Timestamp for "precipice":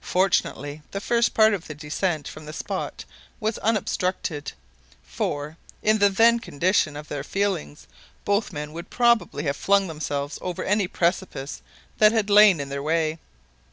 10.86-11.62